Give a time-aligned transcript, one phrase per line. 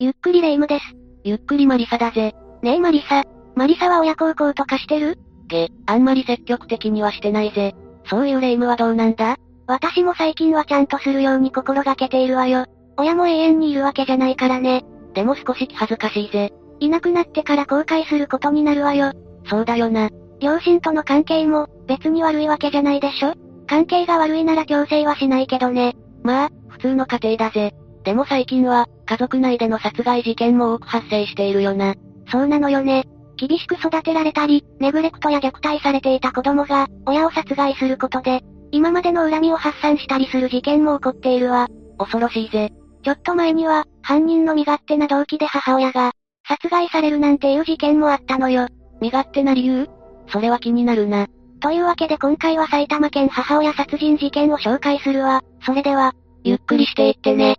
[0.00, 0.84] ゆっくりレ夢ムです。
[1.24, 2.32] ゆっくりマリサだぜ。
[2.62, 3.24] ねえマリサ。
[3.56, 5.18] マリサは親孝行とかしてる？
[5.48, 7.74] げ、あんまり積極的にはしてないぜ。
[8.08, 9.38] そういうレ夢ムはどうなんだ？
[9.66, 12.66] 私も最近はちゃんとするように心がけているわよ。
[12.96, 14.84] 親も永遠にいるわけじゃないからね。
[15.14, 16.52] でも少し気恥ずかしいぜ。
[16.78, 19.10] いなくなってから後悔することになるわよ。
[19.50, 20.10] そうだよな。
[20.38, 23.34] 両親との関係も、別に悪いわけじゃないでしょ？
[23.66, 25.96] 関係が悪いなら強制はしないけどね。
[26.22, 27.74] まあ、普通の家庭だぜ。
[28.08, 31.94] でも最近は、家族内での殺害事件も多く発生しているよな。
[32.32, 33.04] そうなのよね。
[33.36, 38.40] 厳しく育てられたり、ネグレクトや虐待されていた子供が、親を殺害することで、
[38.70, 41.68] 今までの恨みを発散したりする事件も起こっているわ。
[41.98, 42.72] 恐ろしいぜ。
[43.02, 46.12] ちょっと前には、犯人の身勝手な動機で母親が、
[46.48, 48.68] 殺害されるなんていう事件もあったのよ。
[49.02, 49.86] 身勝手な理由？
[50.28, 51.26] それは気になるな。
[51.60, 55.42] というわけで今回は埼玉県母親殺人事件を紹介するわ。
[55.60, 57.58] それでは、ゆっくりしていってね。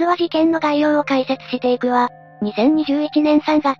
[0.00, 2.08] まずは事件の概要を解説していくわ。
[2.42, 3.76] 2021年3月、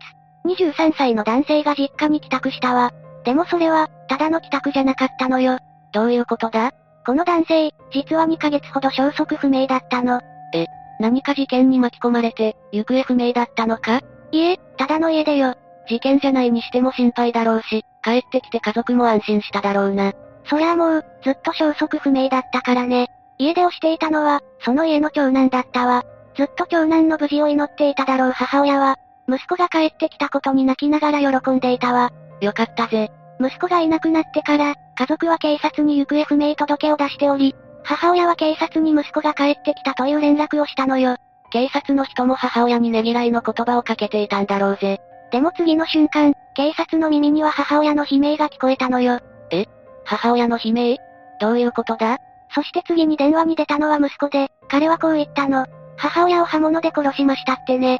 [0.47, 2.91] 23歳の男性が実家に帰宅したわ。
[3.25, 5.61] でもそれは、ただの帰宅じゃなかったのよ。
[5.93, 6.73] どういうことだ？
[7.07, 10.21] この男性、実は2ヶ月ほど消息不明だったの。
[10.55, 10.67] え、
[10.99, 14.01] 何か事件に巻き込まれて、行方不明だったのか？
[14.33, 15.55] いえ、ただの家出よ。
[15.89, 20.15] 事件じゃないにしても心配だろうし、帰ってきて家族も安心しただろうな。
[20.51, 23.07] そりゃもう、ずっと消息不明だったからね。
[23.41, 26.03] 家出をしていたのは、その家の長男だったわ。
[26.39, 28.97] ずっと長男の無事を祈っていただろう母親は、
[29.29, 32.13] 息子が帰ってきたことに泣きながら喜んでいたわ。
[32.41, 33.11] よかったぜ。
[33.41, 41.17] 息子がいなくなってから、家族は警察に行方不明届を出しており、母親は警察に息子が帰ってきたという連絡をしたのよ。
[41.51, 45.01] 警察の人も母親にねぎらいの言葉をかけていたんだろうぜ。
[45.33, 49.19] でも次の瞬間、警察の耳には母親の悲鳴が聞こえたのよ。
[49.51, 49.65] え？
[50.05, 50.99] 母親の悲鳴？
[51.41, 52.19] どういうことだ？
[52.55, 55.67] そして次に電話に出たのは息子で、彼はこう言ったの。
[55.99, 57.99] 母親を刃物で殺しましたってね。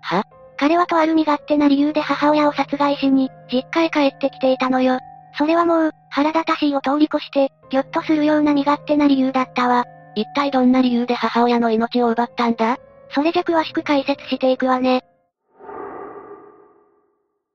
[0.00, 0.24] は？
[0.56, 4.98] 彼はとある身勝手な理由で母親を殺害しに、実家へ帰ってきていたのよ。
[5.36, 9.84] それはもう、腹立たしいを通り越して、ぎょっとするような身勝手な理由だったわ。
[10.16, 12.78] 一体どんな理由で母親の命を奪ったんだ？
[13.10, 15.04] それじゃ詳しく解説していくわね。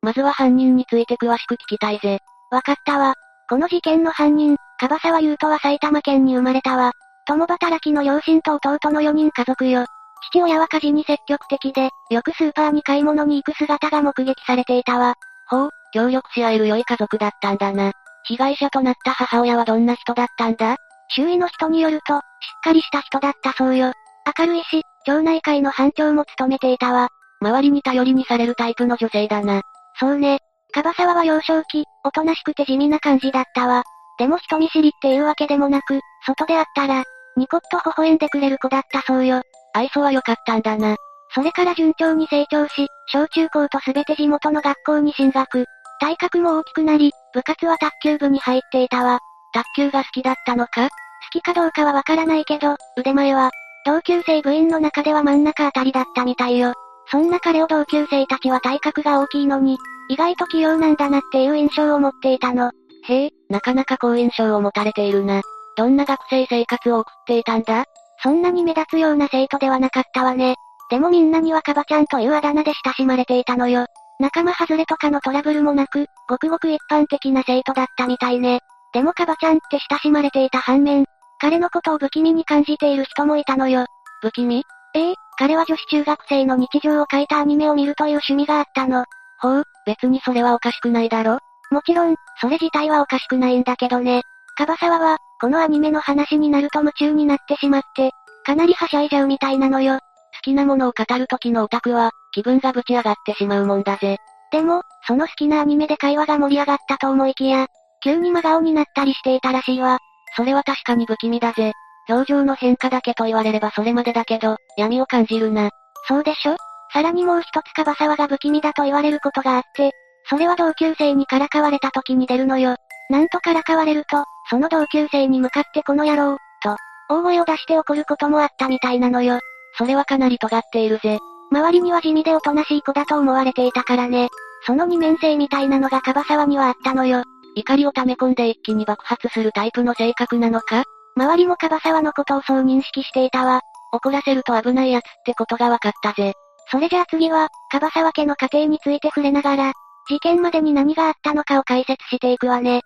[0.01, 2.19] まずは犯人について詳しく聞きたいぜ。
[2.51, 3.15] わかったわ。
[3.49, 6.93] この事件の犯人、樺沢優斗は埼玉県に生まれたわ。
[7.25, 9.85] 共働きの両親と弟の4人家族よ。
[10.31, 15.15] 父親は家事に積極的で、よくスーパーに買い物に行く姿が目撃されていたわ。
[15.47, 17.91] ほう、協力し合える良い家族だったんだな。
[18.25, 20.77] 被害者となった母親はどんな人だったんだ？
[21.09, 22.21] 周囲の人によると、しっ
[22.63, 23.91] かりした人だったそうよ。
[24.37, 27.09] 明るいし、町内会の班長も務めていたわ。
[27.41, 29.61] 周りに頼りにされるタイプの女性だな。
[29.99, 30.39] そうね。
[30.73, 33.83] 樺沢は幼少期、おとなしくて地味な感じだったわ。
[34.17, 37.03] でも人見知りっていうわけでもなく、外で会ったら、
[37.35, 39.41] ニコッと微笑んでくれる子だったそうよ。
[39.73, 40.95] 愛想は良かったんだな。
[41.33, 45.65] それから順調に成長し、小中高とすべて地元の学校に進学。
[45.99, 49.19] 体格も大きくなり、部活は卓球部に入っていたわ。
[49.53, 50.89] 卓球が好きだったのか？
[50.89, 50.89] 好
[51.31, 53.49] きかどうかはわからないけど、腕前は、
[53.85, 56.73] 同級生部員の中では真ん中あたりだったみたいよ。
[57.07, 59.77] そんな彼を同級生たちは体格が大きいのに、
[60.09, 62.71] 意外と器用なんだなっていう印象を持っていたの。
[63.05, 65.41] へえ、なかなか好印象を持たれているな。
[65.77, 67.85] どんな学生生活を送っていたんだ？
[68.21, 70.55] そんなに目立つような生徒ではなかったわね。
[70.89, 73.85] でもみんなにはカバちゃんというあだ名で親しまれていたのよ。
[74.19, 78.59] 仲間外れとかのトラブルもなく、ごくごく一般的な生徒だったみたいね。
[78.93, 81.05] でもカバちゃんって親しまれていた反面、
[81.39, 83.85] 彼のことを不気味に感じている人もいたのよ。
[84.21, 84.63] 不気味？
[84.95, 89.05] ええ彼は女子中学生の日常を書いたアニメを見るという趣味があったの。
[89.39, 91.39] ほう、別にそれはおかしくないだろ
[91.71, 94.21] もちろん、それ自体はおかしくないんだけどね。
[94.55, 98.11] カバサワは、このアニメの話になると夢中になってしまって、
[98.45, 99.95] かなりはしゃいじゃうみたいなのよ。
[99.95, 99.99] 好
[100.43, 104.17] きなものを語る時のオタクは、気分がぶち上がってしまうもんだぜ。
[104.51, 107.67] でも、その好きなアニメで会話が盛り上がったと思いきや、
[108.03, 109.97] 急に真顔になったりしていたらしいわ。
[110.35, 111.71] それは確かに不気味だぜ。
[112.09, 115.69] 表情の変化だけと言われればそれまでだけど、闇を感じるな。
[116.07, 116.57] そうでしょ？
[116.91, 119.91] さらにもう一つカバサワが不気味だと言われることがあって、
[120.29, 122.75] それは同級生にからかわれた時に出るのよ。
[123.09, 126.75] なんとからかわれると、その同級生に向かってこの野郎、と、
[127.09, 129.39] 大声を出して怒ることもあったみたいなのよ。
[129.77, 131.19] それはかなり尖っているぜ。
[131.51, 134.29] 周りには地味でおとなしい子だと思われていたからね。
[134.65, 137.23] その二面性みたいなのがカバサワにはあったのよ。
[137.55, 140.83] 怒りを溜め込んで一気に爆発するタイプの性格なのか？
[141.15, 143.61] 周りもカバサワのことをそう認識していたわ。
[143.91, 146.33] 怒らせると危ないやつってことが分かったぜ。
[146.71, 149.73] それじゃあ次は、カバサワ家の家庭について触れながら、
[150.09, 152.81] 事件までに何があったのかを解説していくわね。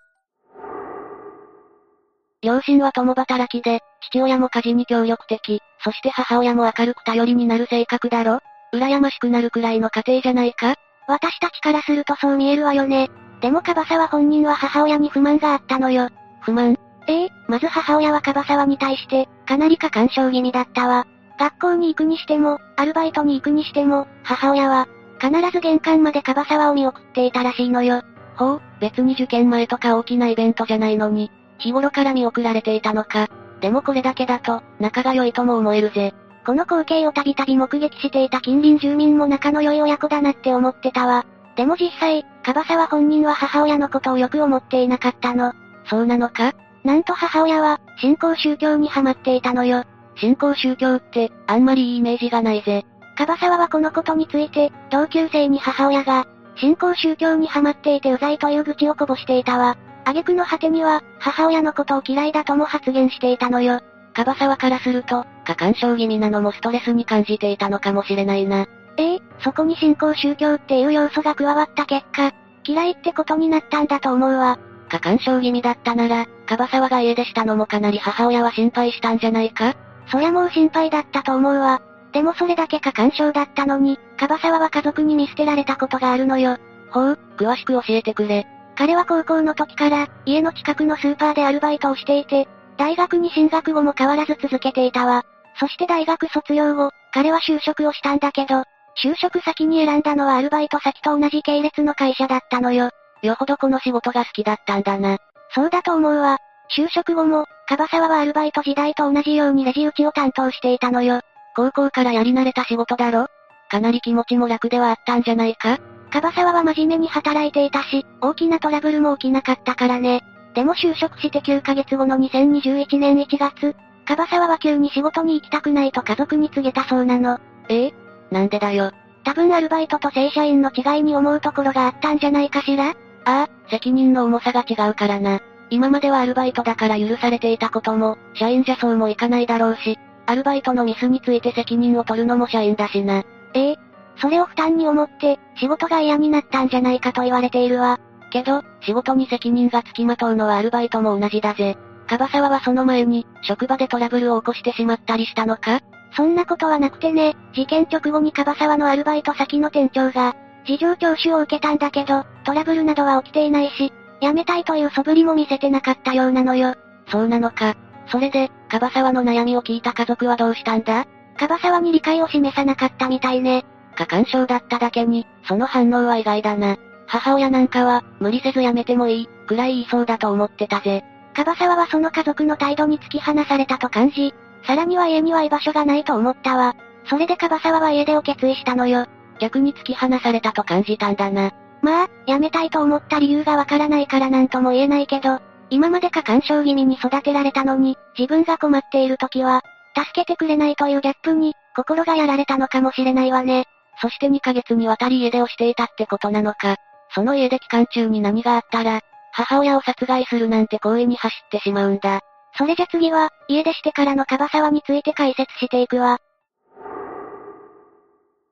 [2.40, 3.80] 両親は共働きで、
[4.10, 8.38] 父親も家事に協力的、そして母親も明るく頼りになる性格だろ？
[8.72, 10.76] 羨ましくなるくらいの家庭じゃないか？
[11.08, 13.10] 私たちからするとそう見えるわよね。
[13.40, 16.10] でもカバサワ本人は母親に不満があったのよ。
[16.42, 16.76] 不満？
[17.08, 21.06] ええまず母親はカバサワに対して、かなり過干渉気味だったわ。
[21.40, 24.86] 学校に行くにしても、アルバイトに行くにしても、母親は、
[25.20, 28.02] 必ず玄関までカバサワを見送っていたらしいのよ。
[28.36, 33.28] ほう、別に受験前とか大きなイベントじゃないのに、日頃から見送られていたのか。
[33.60, 36.14] でもこれだけだと、仲が良いとも思えるぜ。
[36.46, 41.26] この光景をたびたび目撃していた近隣住民も仲の良い親子だなって思ってたわ。
[41.56, 45.52] でも実際、カバサワ本人は母親のことをよく思っていなかったの。
[45.86, 46.54] そうなのか？
[46.84, 49.84] なんと母親は、信仰宗教にハマっていたのよ。
[50.16, 52.86] 信仰宗教って、あんまりいいイメージがないぜ。
[53.16, 56.26] カバサワはこのことについて、同級生に母親が、
[56.56, 59.76] 信仰宗教にハマっていてうざいという愚痴をこぼしていたわ。
[60.10, 63.80] 挙句の果てには、母親のことを嫌いだとも発言していたのよ。
[64.14, 68.66] カバサワからすると、過干渉気味なのもストレスに感じていたのかもしれないな。
[68.96, 72.32] ええそこに信仰宗教っていう要素が加わった結果、
[72.64, 74.58] 嫌いってことになったんだと思うわ。
[74.88, 79.74] 過干渉気味だったなら、カバサワが家出したのもかなり母親は心配したんじゃないか？
[80.10, 81.80] そりゃもう心配だったと思うわ。
[82.12, 86.56] でもそれだけ過干渉だったのに、カバサワは家族に見捨てられたことがあるのよ。
[86.90, 88.46] ほう、詳しく教えてくれ。
[88.78, 92.46] 彼は高校の時から、家の近くのスーパーでアルバイトをしていて、
[92.76, 95.24] 大学に進学後も変わらず続けていたわ。
[95.58, 98.62] そして大学卒業後、彼は就職をしたんだけど、
[99.02, 102.90] 就職先に選んだのはアルバイト先と同じ系列の会社だったのよ。
[103.22, 105.18] よほどこの仕事が好きだったんだな。
[105.52, 106.38] そうだと思うわ。
[106.76, 111.20] 就職後も、カバサワはアルバイト時代と同じようにレジ打ちを担当していたのよ。
[111.56, 113.26] 高校からやり慣れた仕事だろ？
[113.68, 115.80] かなり気持ちも楽ではあったんじゃないか？
[116.10, 120.22] カバサワは真面目に働いていたし、大きなトラブルも起きなかったからね。
[120.54, 123.76] でも就職して9ヶ月後の2021年1月、
[124.06, 127.38] カバサワは急に仕事に行きたくないと家族に告げたそうなの。
[127.68, 127.86] え？
[127.86, 127.94] え
[128.30, 128.90] なんでだよ。
[129.24, 132.94] 多分アルバイトと正社員の違いに思うところがあったんじゃないかしらあ
[133.26, 135.40] あ、責任の重さが違うからな。
[135.68, 143.22] 今まではアルバイトだから許されていたことも、社員じゃそうもいかないだろうし、アルバイトのミスについて責任を取るのも社員だしな。
[143.52, 143.76] ええ？
[144.20, 147.98] それを負担に思って、仕事が嫌になったんじゃないかと言われているわ。
[148.30, 151.76] けど、仕事に責任がつきまとうのはアルバイトも同じだぜ。
[152.06, 155.80] カバサワはその前に、職場でトラブルを起こしてしまったりしたのか？
[156.16, 160.34] そんなことはなくてね、事件直後にカバサワのアルバイト先の店長が、
[160.66, 166.74] 事情聴取を受けたんだけど、トラブルなどは起きていないし、辞めたいという素振りも見せてなかったようなのよ。
[167.08, 167.76] そうなのか。
[168.06, 171.06] それで、カバサワの悩みを聞いた家族はどうしたんだ？
[171.38, 173.64] カバサワに理解を示さなかったみたいね。
[173.98, 176.76] 過干渉だっただけに、その反応は意外だな。
[177.08, 181.02] 母親なんかは、無理せず辞めてもいい、くらい言いそうだと思ってたぜ。
[181.34, 184.32] カバサワはその家族の態度に突き放されたと感じ、
[184.64, 186.76] さらには家には居場所がないと思ったわ。
[187.06, 189.06] それでカバサワは家出を決意したのよ。
[189.40, 191.50] 逆に突き放されたと感じたんだな。
[191.82, 195.40] まあ、辞めたいと思った理由がわからないからなんとも言えないけど、
[195.70, 199.62] 今まで過干渉気味に育てられたのに、自分が困っている時は、
[199.96, 203.66] 助けてくれないというギャップに、心がやられたのかもしれないわね。
[204.00, 206.76] そして2ヶ月にわたり家出をしていたってことなのか。
[207.14, 209.00] その家出期間中に何があったら、
[209.32, 212.20] 母親を殺害するなんて行為に走ってしまうんだ。
[212.56, 216.18] それじゃ次は、家出してからのカバサワについて解説していくわ。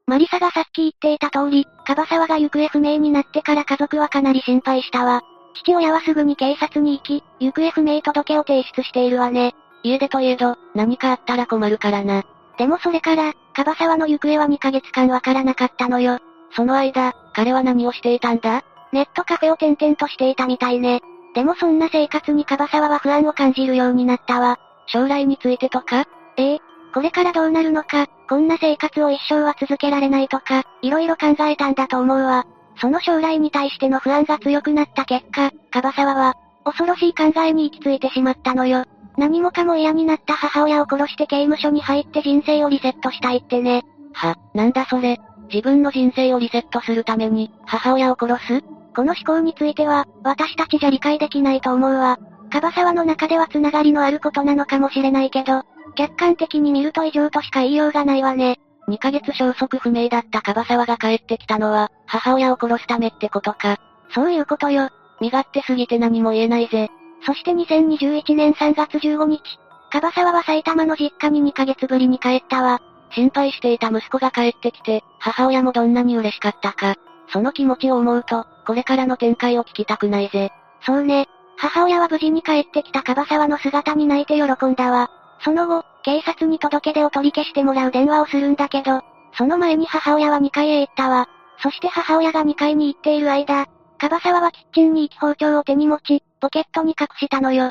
[0.06, 5.22] マリサがさっき言っていた通り、カバサワが行方不明になってから家族はかなり心配したわ。
[5.54, 9.54] 父親はすぐに警察に行き、行方不明届を提出しているわね。
[9.82, 12.24] 家出といえど、何かあったら困るからな。
[12.58, 16.18] でもそれから、カバサワの行方は2ヶ月間わからなかったのよ。
[16.54, 18.62] その間、彼は何をしていたんだ？
[18.92, 21.00] ネットカフェを転々としていたみたいね。
[21.34, 24.58] でもそんな生活にカバサワは不安を感じるようになったわ。
[24.88, 26.04] 将来についてとか？
[26.36, 26.58] ええ、
[26.92, 32.44] これからどうなるのか、こんな生活を一生は続けられないとか、色々考えたんだと思うわ。
[32.78, 36.34] その将来に対しての不安が強くなった結果、カバサワは、
[36.64, 38.84] 恐ろしい考えに行き着いてしまったのよ。
[39.16, 43.84] 何もかも嫌になった母親を殺して刑務所に入って人生をリセットしたいってね。
[44.12, 45.18] は、なんだそれ。
[45.52, 48.62] 自分の人生をリセットするために、母親を殺す？
[48.94, 52.18] この思考については、私たちじゃ理解できないと思うわ。
[52.50, 55.62] カバサワの中では繋がりのあることなのかもしれないけど、
[55.94, 58.58] 客観的に見ると異常としか言いようがないわね。
[58.88, 63.78] 2ヶ月消息不明だったカバサワが帰ってきたのは、母親を殺すためってことか。
[64.14, 64.90] そういうことよ。
[65.20, 66.88] 身勝手すぎて何も言えないぜ。
[67.26, 69.42] そして2021年3月15日、
[69.90, 72.80] カバサワは埼玉の実家に2ヶ月ぶりに帰ったわ。
[73.10, 76.94] 心配していた息子が帰ってきて、母親もどんなに嬉しかったか。
[77.32, 80.52] その気持ちを思うと、これからの展開を聞きたくないぜ。
[80.82, 81.26] そうね。
[81.56, 85.10] 母親は無事に帰ってきた樺沢の姿に泣いて喜んだわ。
[85.40, 89.00] その後、警察に届け出を取り消してもらう電話をするんだけど、
[89.36, 91.28] その前に母親は2階へ行ったわ。
[91.60, 93.66] そして母親が2階に行っている間、
[93.98, 97.70] 樺沢はキッチンに行き包丁を手に持ち、ポケットに隠したのよ。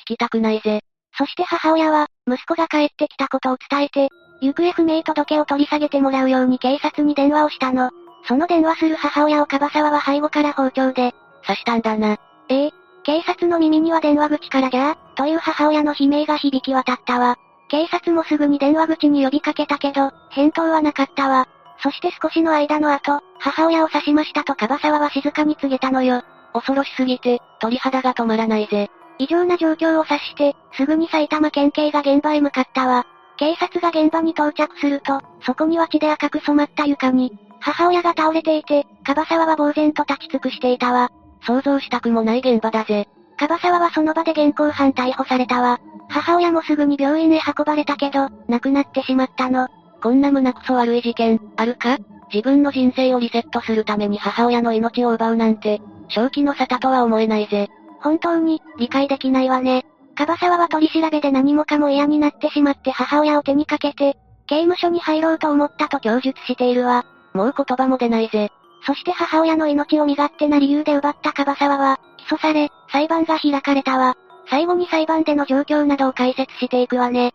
[0.00, 0.80] 聞きたくないぜ。
[1.16, 4.08] そして母親は、息子が帰ってきたことを伝えて、
[4.40, 7.90] 行方不明届を取り下げてもらうように警察に電話をしたの。
[8.26, 11.14] その電話する母親を樺沢は背後から包丁で、
[11.46, 12.18] 刺したんだな。
[12.48, 12.70] ええ。
[13.04, 17.36] 警察の耳には電話口からじゃー、という母親の悲鳴が響き渡ったわ。
[17.68, 21.48] 警察もすぐに電話口に呼びかけたけど、返答はなかったわ。
[21.82, 26.22] そして少しの間の後、母親を刺しましたと樺沢は静かに告げたのよ。
[26.52, 28.90] 恐ろしすぎて、鳥肌が止まらないぜ。
[29.18, 33.06] 異常な状況を察して、すぐに埼玉県警が現場へ向かったわ。
[33.36, 41.10] 警察が現場に到着すると、そこには血で赤く染まった床に、母親が倒れていて、樺沢は呆然と立ち尽くしていたわ。
[41.46, 43.08] 想像したくもない現場だぜ。
[43.36, 45.80] 樺沢はその場で現行犯逮捕されたわ。
[46.08, 49.68] 母親もすぐに病院へ運ばれたけど、亡くなってしまったの。
[50.02, 51.98] こんな胸くそ悪い事件、あるか？
[52.32, 57.68] 自分の人生をリセットするために母親の命を奪うなんて、正気の沙汰とは思えないぜ。
[58.00, 59.84] 本当に、理解できないわね。
[60.14, 67.04] 樺沢は取り調べで何もかも嫌になってしまって母親を手にかけて、刑務所に入ろうと思ったと供述しているわ。
[67.34, 68.50] もう言葉も出ないぜ。
[68.86, 74.16] そして母親の命を身勝手な理由で奪った樺沢は、起訴され、裁判が開かれたわ。
[74.50, 77.32] 最後に裁判での状況などを解説していくわね。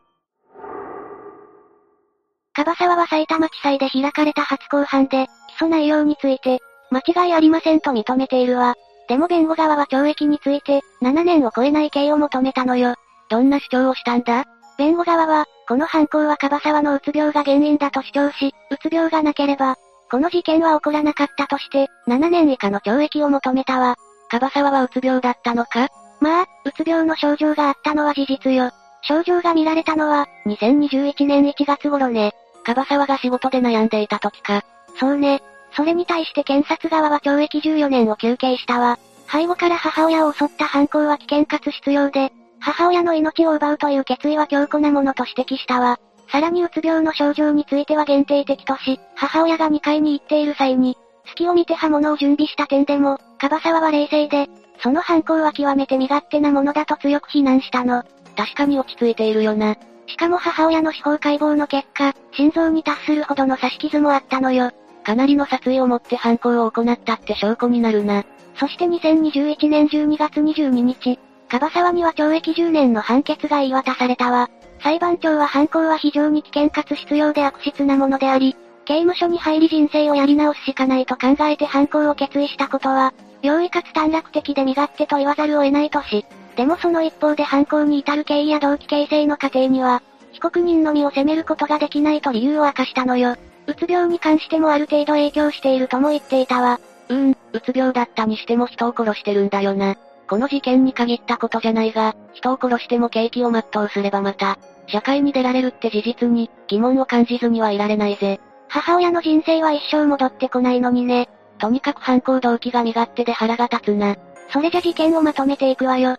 [2.53, 5.27] 樺沢は埼玉地裁で開かれた初公判で、
[5.58, 6.60] 起訴内容について、
[6.93, 8.75] 間違いありませんと認めているわ。
[9.09, 12.95] でも弁護側は懲役について、7年を超えない刑を求めたのよ。
[13.29, 14.45] どんな主張をしたんだ？
[14.77, 19.75] 弁護側は、この犯行は樺沢のうつ病が原因だと主張し、うつ病がなければ、
[20.09, 23.95] この事件は起こらなかったとして、7年以下の懲役を求めたわ。
[24.29, 25.89] 樺沢はうつ病だったのか？
[26.21, 28.71] まあ、うつ病の症状があったのは事実よ。
[29.01, 32.31] 症状が見られたのは、2021年1月頃ね。
[32.63, 34.63] 樺沢が仕事で悩んでいた時か。
[35.00, 35.43] そうね。
[35.75, 39.00] それに対して検察側は懲役14年を求刑したわ。
[39.32, 46.00] 背後から母親を襲った犯行は危険かつ必要で、母親の命を奪うという決意は強固なものと指摘したわ。
[46.32, 54.48] さらにうつ病の症状については限定的とし、母親が2階に行っている際に、隙を見て刃物を準備した点でも、樺沢は冷静で、
[54.82, 58.03] その犯行は極めて身勝手なものだと強く非難したの。
[58.36, 59.75] 確かに落ち着いているよな。
[60.08, 64.72] しかも母親の司法解剖の結果、心臓に達するほどの刺し傷もあったのよ。
[65.03, 68.24] かなりの殺意を持って犯行を行ったって証拠になるな。
[68.55, 71.19] そして2021年12月22日、
[71.50, 74.50] 樺沢には懲役10年の判決が言い渡されたわ。
[74.81, 78.55] 裁判長は犯行は非常に危険かつ必要で悪質なものであり、
[78.86, 93.36] 刑務所に入り人生をやり直すしかないと考えて犯行を決意したことは、容易かつ短絡的で身勝手と言わざるを得ないとし、でもその一方で犯行に至る経緯や動機形成の過程には、被告人の身を責めることができないと理由を明かしたのよ。
[93.67, 96.79] うつ病に関してもある程度影響しているとも言っていたわ。
[97.10, 99.96] うーん、うつ病だったにしても人を殺してるんだよな。
[100.27, 108.39] この事件に限ったことじゃないが、人を殺しても刑期を全うすればまた、社会に出られるって事実に、疑問を感じずにはいられないぜ。
[108.67, 111.29] 母親の人生は一生戻ってこないのにね。
[111.60, 114.15] とにかく犯行動機が身勝手で腹が立つな。
[114.51, 116.17] それじゃ事件をまとめていくわよ。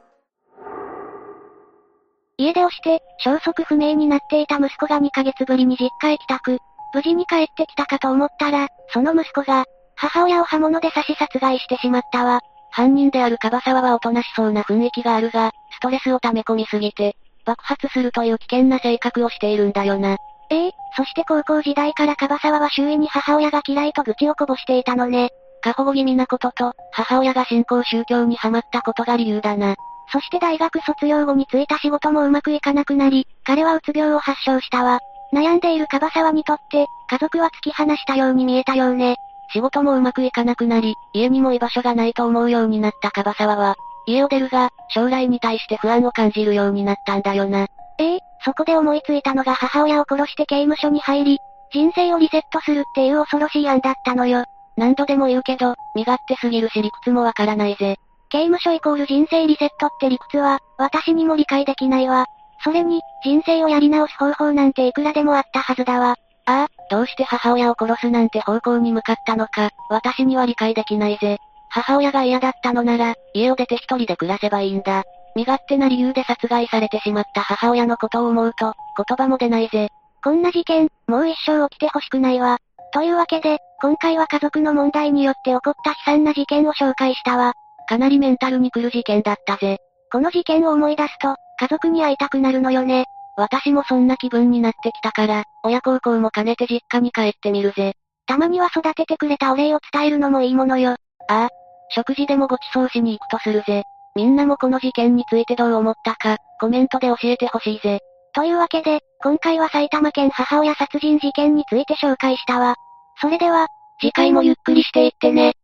[2.36, 6.58] 家出をして、消息不明になっていた息子が2ヶ月ぶりに実家へ帰宅。
[6.94, 9.64] 無事に帰ってきたかと思ったら、その息子が、
[9.96, 12.40] 母親を刃物で刺し殺害してしまったわ。
[12.70, 20.16] 犯人である樺沢はおとなしそうな雰囲気があるが、ストレスを溜め込みすぎて、爆発するという危険な性格をしているんだよな。
[20.50, 25.30] ええそして高校時代から樺沢は周囲に母親が嫌いと愚痴をこぼしていたのね。
[25.62, 29.74] 過保護気味なことと、母親が信仰宗教にハマったことが理由だな。
[30.12, 35.00] そして大学卒業後に就いた仕事もうまくいかなくなり、彼はうつ病を発症したわ。
[35.34, 39.16] 悩んでいる樺沢にとって、家族は突き放したように見えたようね。
[39.52, 43.74] 仕事もうまくいかなくなり、家にも居場所がないと思うようになった樺沢は、
[44.06, 47.66] 家を出るが、将来に対して不安を感じるようになったんだよな。
[47.98, 51.38] ええそこで思いついたのが母親を殺して刑務所に入り、
[51.72, 54.44] 人生をリセットするっていう恐ろしい案だったのよ。
[54.76, 57.96] 何度でも言うけど、身勝手すぎるし理屈もわからないぜ。
[58.28, 62.26] 刑務所イコール人生リセットって理屈は、私にも理解できないわ。
[62.64, 66.16] それに、人生をやり直す方法なんていくらでもあったはずだわ。
[66.46, 71.36] ああ、どうして母親を殺すなんて方向に向かったのか、私には理解できないぜ。
[71.68, 75.04] 母親が嫌だったのなら、家を出て一人で暮らせばいいんだ。
[75.36, 78.72] 身勝手な理由で殺害されてしまった母親のことを思うと、
[79.06, 79.90] 言葉も出ないぜ。
[80.22, 82.58] こんな事件、もう一生起きてほしくないわ。
[82.92, 87.52] というわけで、今回は家族の問題によって起こった悲惨な事件を紹介したわ。
[87.88, 89.78] かなりメンタルに来る事件だったぜ。
[90.10, 93.06] この事件を思い出すと、家族に会いたくなるのよね。
[93.36, 97.94] 私もそんな気分になってきたから、親孝行も兼ねて実家に帰ってみるぜ。
[98.26, 100.96] たまには育ててくれたお礼を伝えるのもいいものよ。
[101.28, 101.48] ああ。
[101.90, 103.82] 食事でもご馳走しに行くとするぜ。
[104.16, 108.00] みんなもこの事件についてどう思ったか、コメントで教えてほしいぜ。
[108.32, 112.76] というわけで、今回は埼玉県母親殺人事件について紹介したわ。
[113.20, 113.66] それでは、
[114.00, 115.54] 次回もゆっくりしていってね。